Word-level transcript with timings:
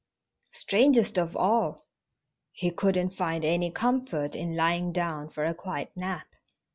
Strangest 0.53 1.19
of 1.19 1.37
all, 1.37 1.85
he 2.53 2.71
couldn't 2.71 3.11
find 3.11 3.45
any 3.45 3.69
comfort 3.69 4.33
in 4.33 4.55
lying 4.55 4.91
down 4.91 5.29
for 5.29 5.45
a 5.45 5.53
quiet 5.53 5.91
nap. 5.95 6.25